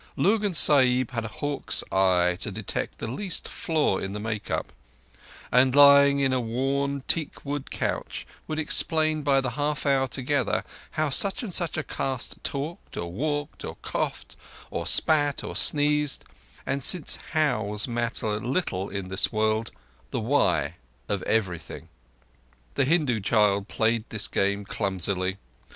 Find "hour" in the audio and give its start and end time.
9.85-10.07